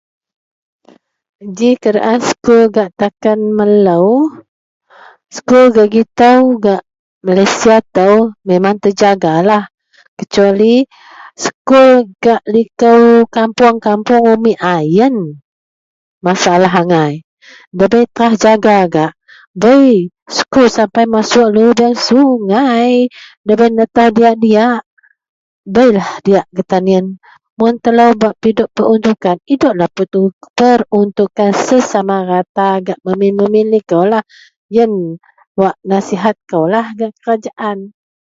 [1.57, 4.09] Ji keadaan sekul gak takan melou,
[5.35, 6.81] sekul gak gitou, gak
[7.25, 8.17] Malaysia tou
[8.49, 9.63] memang terjagalah
[10.19, 10.75] kecuali
[11.43, 11.89] sekul
[12.23, 13.03] gak likou
[13.35, 15.15] kapuong-kapuong umik, a yen
[16.25, 17.13] masalah angai.
[17.73, 19.11] Ndabei terah jaga gak.
[19.61, 19.89] Bei
[20.37, 22.91] sekul sapai masuok lubeang sungai
[23.43, 24.81] ndabei netoh diyak-diyak.
[25.73, 27.05] Beilah diyak getan yen.
[27.59, 34.23] Mun telou bak pidok tuu peruntukan, idoklah peruntukan sesame rata gak memin-memin likoulah.
[34.75, 35.19] Yenlah
[35.59, 37.91] wak nasihat koulah gak kerajaan.